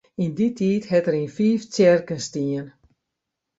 Yn 0.23 0.31
dy 0.37 0.47
tiid 0.57 0.83
hat 0.91 1.07
er 1.09 1.17
yn 1.21 1.31
fiif 1.37 1.61
tsjerken 1.71 2.19
stien. 2.27 2.67